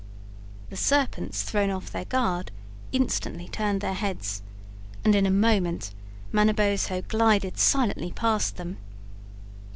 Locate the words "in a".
5.13-5.29